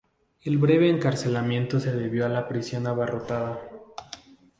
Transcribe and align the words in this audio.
El 0.41 0.57
breve 0.57 0.89
encarcelamiento 0.89 1.79
se 1.79 1.95
debió 1.95 2.25
a 2.25 2.29
la 2.29 2.47
prisión 2.47 2.87
abarrotada. 2.87 3.59